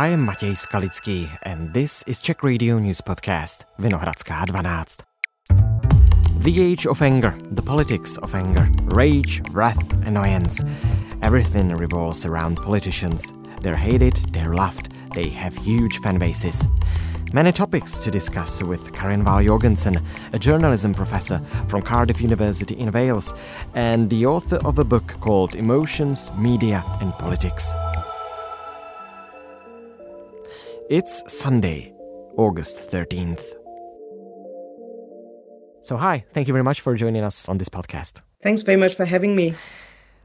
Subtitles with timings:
[0.00, 4.96] I am Matěj Skalický and this is Czech Radio News Podcast Vinohradská 12.
[6.40, 10.64] The age of anger, the politics of anger, rage, wrath, annoyance.
[11.22, 13.32] Everything revolves around politicians.
[13.62, 16.66] They're hated, they're loved, they have huge fan bases.
[17.34, 19.96] Many topics to discuss with Karin Wahl Jorgensen,
[20.32, 23.34] a journalism professor from Cardiff University in Wales,
[23.74, 27.74] and the author of a book called Emotions, Media and Politics.
[30.90, 31.94] It's Sunday,
[32.36, 33.44] August 13th.
[35.82, 38.22] So, hi, thank you very much for joining us on this podcast.
[38.42, 39.54] Thanks very much for having me.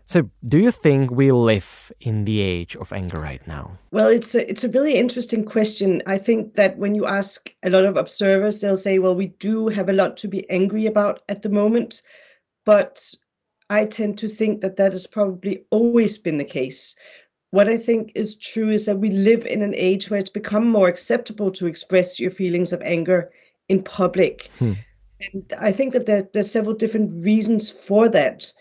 [0.05, 3.77] So, do you think we live in the age of anger right now?
[3.91, 6.01] Well, it's a, it's a really interesting question.
[6.07, 9.67] I think that when you ask a lot of observers, they'll say, well, we do
[9.67, 12.01] have a lot to be angry about at the moment.
[12.65, 13.13] But
[13.69, 16.95] I tend to think that that has probably always been the case.
[17.55, 20.67] What I think is true is that we live in an age where it's become
[20.67, 23.31] more acceptable to express your feelings of anger
[23.69, 24.49] in public.
[24.59, 24.73] Hmm.
[25.21, 28.51] And I think that there, there's several different reasons for that.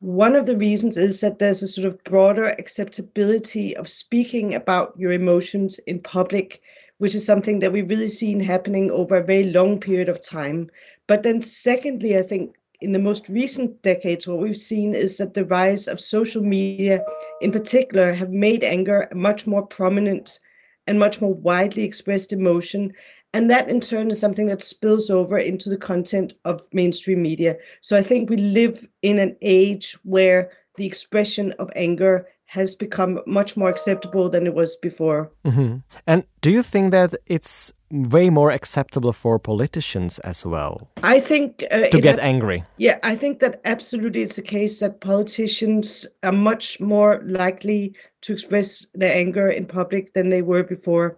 [0.00, 4.92] One of the reasons is that there's a sort of broader acceptability of speaking about
[4.98, 6.60] your emotions in public,
[6.98, 10.70] which is something that we've really seen happening over a very long period of time.
[11.06, 15.34] But then, secondly, I think in the most recent decades, what we've seen is that
[15.34, 17.02] the rise of social media
[17.40, 20.38] in particular have made anger a much more prominent
[20.86, 22.92] and much more widely expressed emotion
[23.34, 27.56] and that in turn is something that spills over into the content of mainstream media.
[27.80, 33.20] So I think we live in an age where the expression of anger has become
[33.26, 35.30] much more acceptable than it was before.
[35.44, 35.78] Mm-hmm.
[36.06, 40.88] And do you think that it's way more acceptable for politicians as well?
[41.02, 42.62] I think uh, to get angry.
[42.76, 48.32] Yeah, I think that absolutely it's the case that politicians are much more likely to
[48.32, 51.16] express their anger in public than they were before.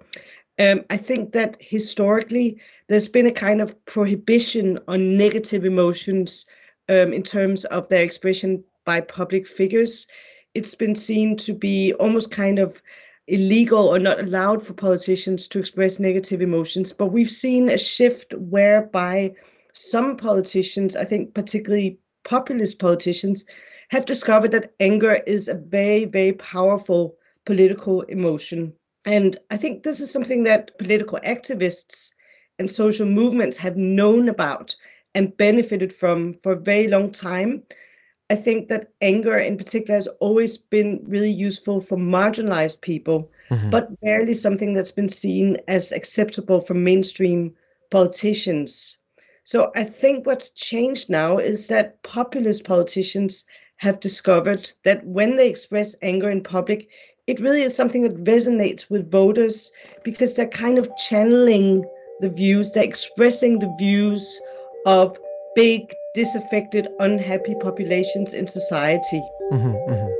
[0.59, 6.46] Um, I think that historically there's been a kind of prohibition on negative emotions
[6.89, 10.07] um, in terms of their expression by public figures.
[10.56, 12.83] It's been seen to be almost kind of
[13.28, 16.92] illegal or not allowed for politicians to express negative emotions.
[16.92, 19.34] But we've seen a shift whereby
[19.72, 23.45] some politicians, I think particularly populist politicians,
[23.90, 28.72] have discovered that anger is a very, very powerful political emotion.
[29.05, 32.12] And I think this is something that political activists
[32.58, 34.74] and social movements have known about
[35.14, 37.62] and benefited from for a very long time.
[38.29, 43.70] I think that anger in particular has always been really useful for marginalized people, mm-hmm.
[43.70, 47.55] but rarely something that's been seen as acceptable for mainstream
[47.91, 48.98] politicians.
[49.45, 53.45] So I think what's changed now is that populist politicians
[53.77, 56.89] have discovered that when they express anger in public,
[57.29, 59.70] it really is something that resonates with voters
[60.03, 61.85] because they're kind of channeling
[62.20, 64.41] the views, they're expressing the views
[64.87, 65.17] of
[65.55, 69.22] big, disaffected, unhappy populations in society.
[69.52, 70.12] Mm-hmm, mm-hmm.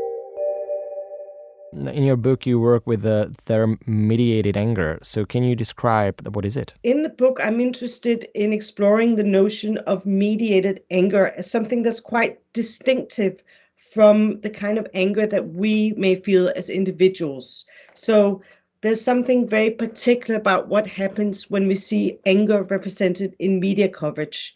[1.89, 4.99] In your book, you work with the term mediated anger.
[5.03, 6.75] So, can you describe what is it?
[6.83, 12.01] In the book, I'm interested in exploring the notion of mediated anger as something that's
[12.01, 13.43] quite distinctive
[13.77, 17.67] from the kind of anger that we may feel as individuals.
[17.95, 18.43] So
[18.83, 24.55] there's something very particular about what happens when we see anger represented in media coverage.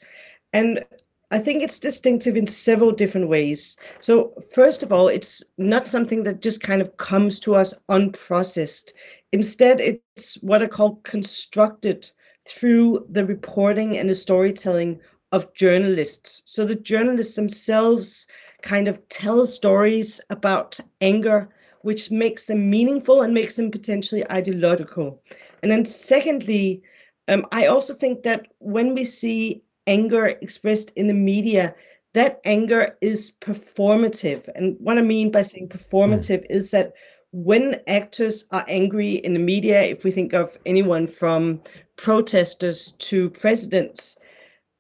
[0.53, 0.85] And
[1.33, 3.77] I think it's distinctive in several different ways.
[4.01, 8.93] So, first of all, it's not something that just kind of comes to us unprocessed.
[9.33, 12.11] Instead, it's what I call constructed
[12.49, 15.01] through the reporting and the storytelling
[15.33, 16.43] of journalists.
[16.47, 18.27] So, the journalists themselves
[18.63, 21.49] kind of tell stories about anger,
[21.83, 25.23] which makes them meaningful and makes them potentially ideological.
[25.63, 26.83] And then, secondly,
[27.29, 31.75] um, I also think that when we see anger expressed in the media,
[32.15, 34.49] that anger is performative.
[34.55, 36.93] And what I mean by saying performative is that
[37.33, 41.61] when actors are angry in the media, if we think of anyone from
[41.97, 44.19] protesters to presidents,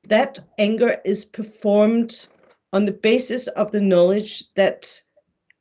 [0.08, 2.26] that anger is performed
[2.72, 5.00] on the basis of the knowledge that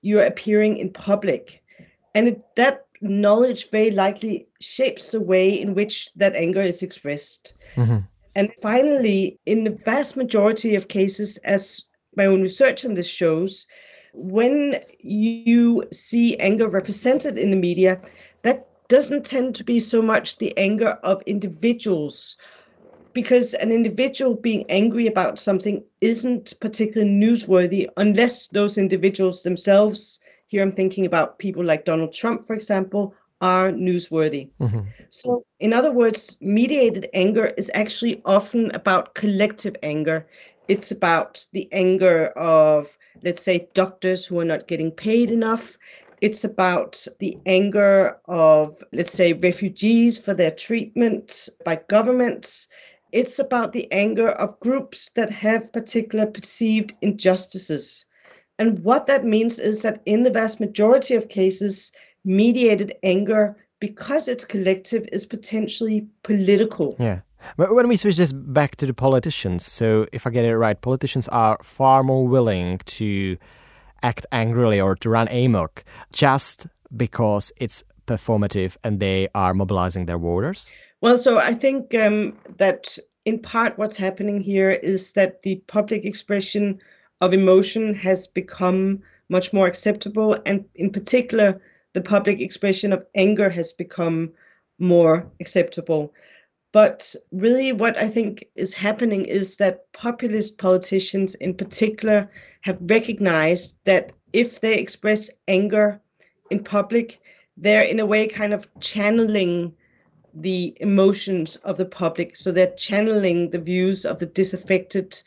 [0.02, 1.64] you're appearing in public.
[2.16, 7.54] And it, that knowledge very likely shapes the way in which that anger is expressed.
[7.76, 8.00] Mm-hmm.
[8.40, 11.84] And finally, in the vast majority of cases, as
[12.16, 13.68] my own research on this shows,
[14.14, 18.00] when you see anger represented in the media,
[18.44, 22.38] that doesn't tend to be so much the anger of individuals
[23.12, 30.64] because an individual being angry about something isn't particularly newsworthy unless those individuals themselves, here
[30.64, 34.50] I'm thinking about people like Donald Trump, for example, are newsworthy.
[34.60, 34.82] Mm-hmm.
[35.10, 40.28] So, in other words, mediated anger is actually often about collective anger.
[40.68, 45.78] It's about the anger of, let's say, doctors who are not getting paid enough.
[46.22, 52.68] It's about the anger of, let's say, refugees for their treatment by governments.
[53.12, 58.06] It's about the anger of groups that have particular perceived injustices.
[58.60, 61.92] And what that means is that in the vast majority of cases,
[62.26, 66.96] mediated anger, because it's collective, is potentially political.
[67.00, 67.22] Yeah.
[67.56, 70.80] But when we switch this back to the politicians, so if I get it right,
[70.80, 73.38] politicians are far more willing to
[74.04, 80.18] act angrily or to run amok just because it's performative and they are mobilizing their
[80.18, 80.72] voters?
[81.02, 86.06] Well, so I think um, that in part what's happening here is that the public
[86.06, 86.80] expression
[87.22, 91.62] of emotion has become much more acceptable, and in particular,
[91.94, 94.32] the public expression of anger has become
[94.80, 96.14] more acceptable.
[96.72, 102.30] But really, what I think is happening is that populist politicians, in particular,
[102.62, 106.00] have recognized that if they express anger
[106.52, 107.22] in public,
[107.58, 109.74] they're in a way kind of channeling
[110.36, 112.36] the emotions of the public.
[112.36, 115.22] So they're channeling the views of the disaffected,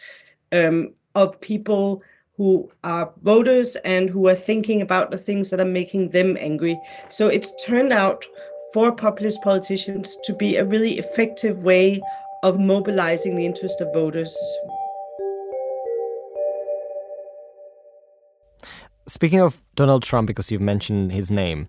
[0.53, 2.03] um, of people
[2.37, 6.81] who are voters and who are thinking about the things that are making them angry.
[7.09, 8.25] So it's turned out
[8.73, 12.01] for populist politicians to be a really effective way
[12.43, 14.37] of mobilizing the interest of voters.
[19.09, 21.69] Speaking of Donald Trump, because you've mentioned his name,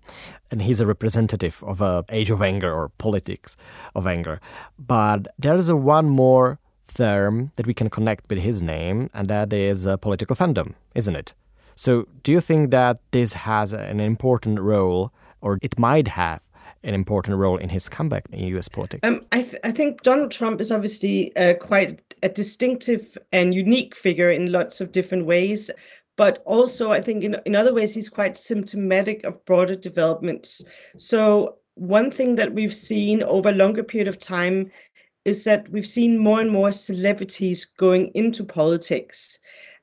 [0.50, 3.56] and he's a representative of a age of anger or politics
[3.94, 4.40] of anger,
[4.78, 9.28] but there is a one more term that we can connect with his name, and
[9.28, 11.34] that is a political fandom, isn't it?
[11.76, 16.40] So, do you think that this has an important role, or it might have
[16.84, 19.08] an important role in his comeback in US politics?
[19.08, 23.96] Um, I, th- I, think Donald Trump is obviously uh, quite a distinctive and unique
[23.96, 25.70] figure in lots of different ways.
[26.16, 30.64] But also, I think in, in other ways, he's quite symptomatic of broader developments.
[30.96, 34.70] So, one thing that we've seen over a longer period of time
[35.24, 39.38] is that we've seen more and more celebrities going into politics.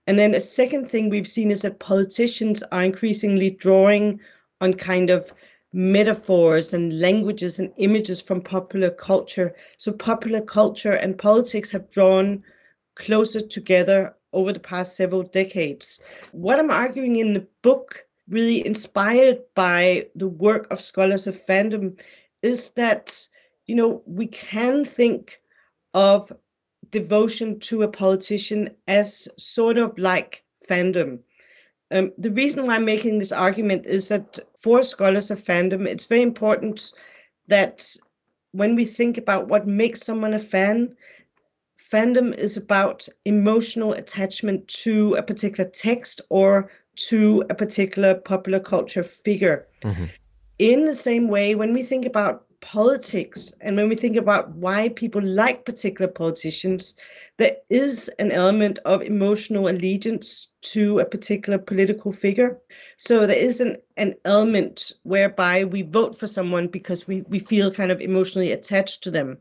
[0.08, 4.20] And then a second thing we've seen is that politicians are increasingly drawing
[4.60, 5.32] on kind of
[5.74, 9.56] metaphors and languages and images from popular culture.
[9.78, 12.44] So popular culture and politics have drawn
[12.96, 16.02] closer together over the past several decades.
[16.32, 22.00] What I'm arguing in the book, really inspired by the work of scholars of fandom,
[22.42, 23.28] is that
[23.72, 25.40] you know we can think
[25.94, 26.30] of
[26.90, 31.20] devotion to a politician as sort of like fandom.
[31.90, 36.04] Um, the reason why I'm making this argument is that for scholars of fandom, it's
[36.04, 36.92] very important
[37.48, 37.96] that
[38.52, 40.94] when we think about what makes someone a fan,
[41.94, 46.70] fandom is about emotional attachment to a particular text or
[47.08, 49.66] to a particular popular culture figure.
[49.84, 50.08] Mm-hmm.
[50.60, 54.90] In the same way, when we think about politics and when we think about why
[54.90, 56.96] people like particular politicians,
[57.38, 62.60] there is an element of emotional allegiance to a particular political figure.
[62.98, 67.72] So there is an, an element whereby we vote for someone because we, we feel
[67.72, 69.40] kind of emotionally attached to them.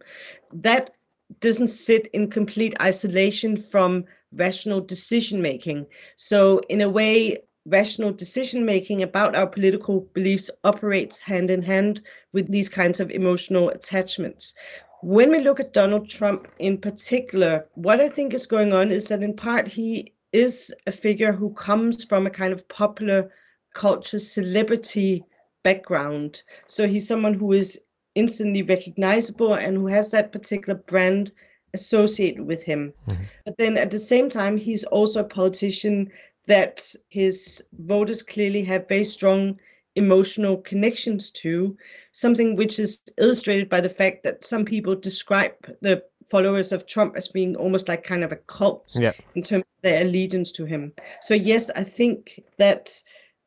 [0.52, 0.90] That
[1.38, 5.86] doesn't sit in complete isolation from rational decision making.
[6.16, 12.00] So, in a way, rational decision making about our political beliefs operates hand in hand
[12.32, 14.54] with these kinds of emotional attachments.
[15.02, 19.08] When we look at Donald Trump in particular, what I think is going on is
[19.08, 23.30] that in part he is a figure who comes from a kind of popular
[23.74, 25.24] culture celebrity
[25.62, 26.42] background.
[26.66, 27.80] So he's someone who is
[28.14, 31.32] instantly recognizable and who has that particular brand
[31.74, 32.92] associated with him.
[33.08, 33.22] Mm-hmm.
[33.44, 36.10] But then at the same time, he's also a politician
[36.50, 39.56] that his voters clearly have very strong
[39.94, 41.76] emotional connections to,
[42.10, 47.16] something which is illustrated by the fact that some people describe the followers of Trump
[47.16, 49.12] as being almost like kind of a cult yeah.
[49.36, 50.92] in terms of their allegiance to him.
[51.22, 53.00] So, yes, I think that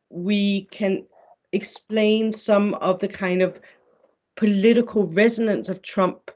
[0.10, 1.05] we can
[1.51, 3.60] explain some of the kind of
[4.38, 6.31] political resonance of Trump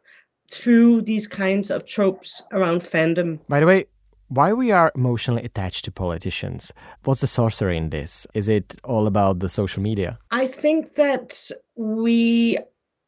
[0.52, 3.40] through these kinds of tropes around fandom.
[3.48, 3.86] By the way,
[4.30, 6.74] why we are emotionally attached to politicians?
[7.04, 8.28] What's the sorcery in this?
[8.34, 10.20] Is it all about the social media?
[10.32, 12.58] I think that we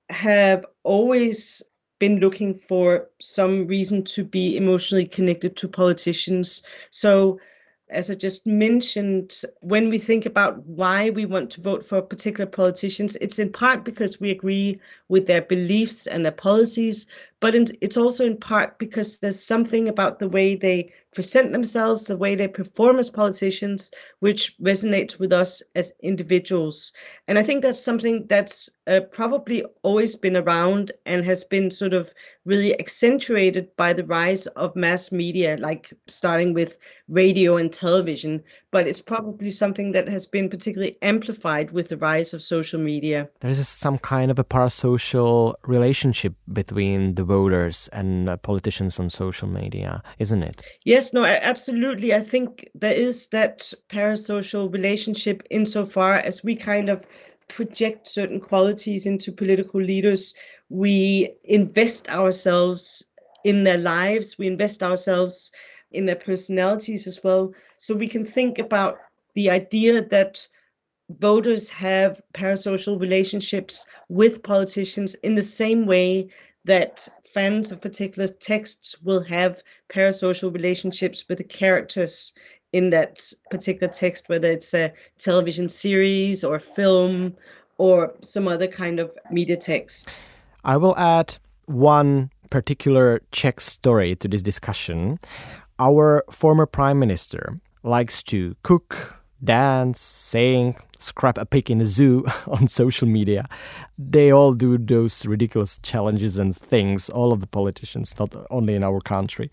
[0.09, 1.61] have always
[1.99, 6.63] been looking for some reason to be emotionally connected to politicians.
[6.91, 7.39] So
[7.89, 12.45] as I just mentioned, when we think about why we want to vote for particular
[12.45, 17.07] politicians, it's in part because we agree with their beliefs and their policies,
[17.41, 22.17] but it's also in part because there's something about the way they present themselves, the
[22.17, 26.93] way they perform as politicians, which resonates with us as individuals.
[27.27, 31.93] And I think that's something that's uh, probably always been around and has been sort
[31.93, 32.13] of
[32.45, 36.77] really accentuated by the rise of mass media, like starting with
[37.07, 38.43] radio and television.
[38.71, 43.27] But it's probably something that has been particularly amplified with the rise of social media.
[43.39, 49.09] There is some kind of a parasocial relationship between the voters and uh, politicians on
[49.09, 50.61] social media, isn't it?
[50.83, 52.13] Yes, no, absolutely.
[52.13, 57.03] I think there is that parasocial relationship insofar as we kind of
[57.47, 60.35] project certain qualities into political leaders.
[60.69, 63.03] We invest ourselves
[63.43, 65.51] in their lives, we invest ourselves
[65.91, 67.53] in their personalities as well.
[67.77, 68.99] So we can think about
[69.35, 70.47] the idea that
[71.19, 76.29] voters have parasocial relationships with politicians in the same way
[76.65, 82.33] that fans of particular texts will have parasocial relationships with the characters
[82.73, 87.35] in that particular text, whether it's a television series or film
[87.77, 90.19] or some other kind of media text.
[90.63, 95.19] I will add one particular Czech story to this discussion.
[95.79, 102.25] Our former prime minister likes to cook, dance, sing, scrap a pig in a zoo
[102.47, 103.47] on social media.
[103.97, 108.83] They all do those ridiculous challenges and things, all of the politicians, not only in
[108.83, 109.49] our country.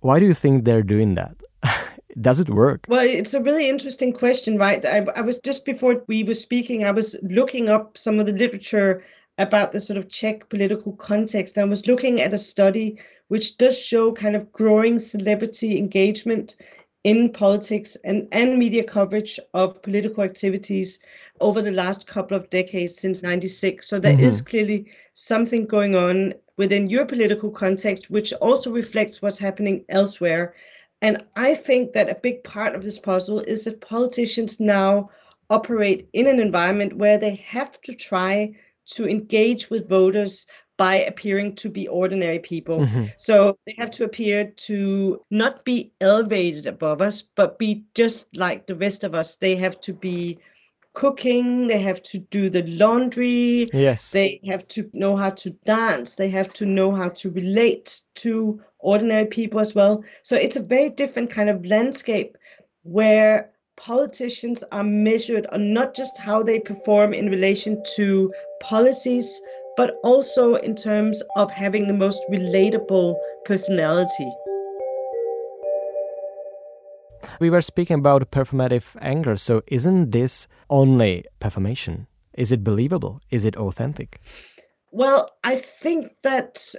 [0.00, 1.42] Why do you think they're doing that?
[2.20, 2.84] Does it work?
[2.88, 4.84] Well, it's a really interesting question, right?
[4.84, 8.32] I, I was just before we were speaking, I was looking up some of the
[8.32, 9.02] literature
[9.38, 11.56] about the sort of Czech political context.
[11.58, 16.56] I was looking at a study which does show kind of growing celebrity engagement
[17.04, 20.98] in politics and, and media coverage of political activities
[21.40, 23.86] over the last couple of decades since 96.
[23.86, 24.24] So there mm-hmm.
[24.24, 30.54] is clearly something going on within your political context, which also reflects what's happening elsewhere.
[31.00, 35.10] And I think that a big part of this puzzle is that politicians now
[35.48, 38.52] operate in an environment where they have to try
[38.86, 42.80] to engage with voters by appearing to be ordinary people.
[42.80, 43.06] Mm-hmm.
[43.16, 48.66] So they have to appear to not be elevated above us, but be just like
[48.66, 49.36] the rest of us.
[49.36, 50.38] They have to be
[50.92, 53.68] cooking, they have to do the laundry.
[53.72, 54.10] Yes.
[54.10, 58.60] They have to know how to dance, they have to know how to relate to
[58.78, 60.02] ordinary people as well.
[60.22, 62.36] So it's a very different kind of landscape
[62.82, 69.40] where politicians are measured on not just how they perform in relation to policies,
[69.76, 74.32] but also in terms of having the most relatable personality.
[77.40, 82.06] We were speaking about performative anger, so isn't this only performation?
[82.34, 83.20] Is it believable?
[83.30, 84.20] Is it authentic?
[84.90, 86.74] Well, I think that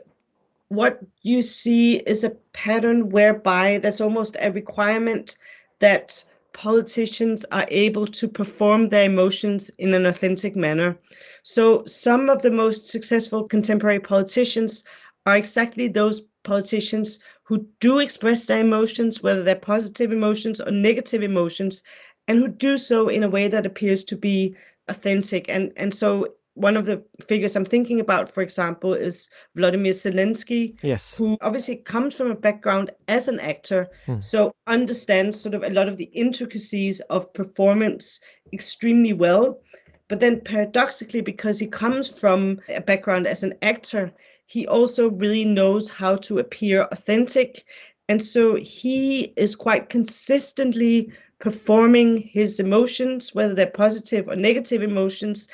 [0.69, 5.37] what you see is a pattern whereby there's almost a requirement
[5.79, 6.23] that
[6.57, 10.97] politicians are able to perform their emotions in an authentic manner.
[11.43, 14.83] So, some of the most successful contemporary politicians
[15.27, 21.21] are exactly those politicians who do express their emotions, whether they're positive emotions or negative
[21.21, 21.83] emotions,
[22.27, 24.55] and who do so in a way that appears to be
[24.87, 25.47] authentic.
[25.49, 30.75] And, and so one of the figures I'm thinking about, for example, is Vladimir Zelensky,
[30.83, 31.15] yes.
[31.15, 34.19] who obviously comes from a background as an actor, hmm.
[34.19, 38.19] so understands sort of a lot of the intricacies of performance
[38.53, 39.59] extremely well.
[40.07, 44.11] But then, paradoxically, because he comes from a background as an actor,
[44.47, 47.65] he also really knows how to appear authentic.
[48.09, 55.47] And so he is quite consistently performing his emotions, whether they're positive or negative emotions,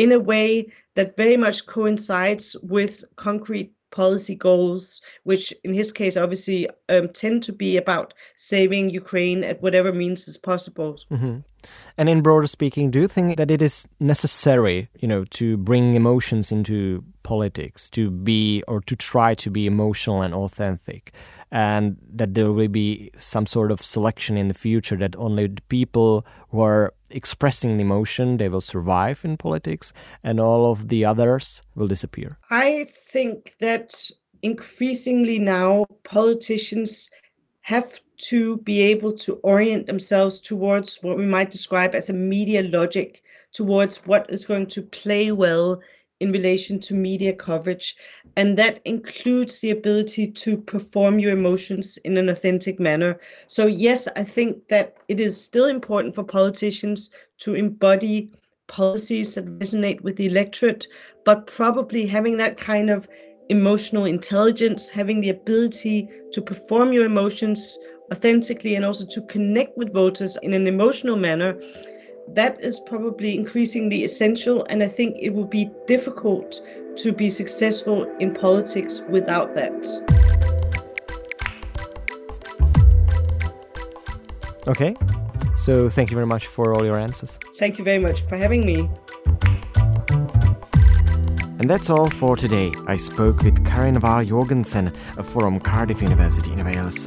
[0.00, 6.16] in a way that very much coincides with concrete policy goals, which in his case
[6.16, 10.98] obviously um, tend to be about saving Ukraine at whatever means is possible.
[11.10, 11.40] Mm-hmm.
[11.96, 15.94] And in broader speaking, do you think that it is necessary, you know, to bring
[15.94, 21.12] emotions into politics, to be or to try to be emotional and authentic?
[21.52, 25.62] and that there will be some sort of selection in the future that only the
[25.62, 31.04] people who are expressing the emotion they will survive in politics and all of the
[31.04, 34.10] others will disappear i think that
[34.42, 37.10] increasingly now politicians
[37.62, 42.62] have to be able to orient themselves towards what we might describe as a media
[42.62, 43.22] logic
[43.52, 45.80] towards what is going to play well
[46.20, 47.96] in relation to media coverage,
[48.36, 53.18] and that includes the ability to perform your emotions in an authentic manner.
[53.46, 58.30] So, yes, I think that it is still important for politicians to embody
[58.68, 60.86] policies that resonate with the electorate,
[61.24, 63.08] but probably having that kind of
[63.48, 67.78] emotional intelligence, having the ability to perform your emotions
[68.12, 71.56] authentically and also to connect with voters in an emotional manner
[72.34, 74.64] that is probably increasingly essential.
[74.68, 76.62] And I think it will be difficult
[76.96, 79.72] to be successful in politics without that.
[84.68, 84.94] Okay.
[85.56, 87.38] So thank you very much for all your answers.
[87.58, 88.88] Thank you very much for having me.
[91.58, 92.72] And that's all for today.
[92.86, 97.06] I spoke with Karin Wahl Jorgensen from Cardiff University in Wales.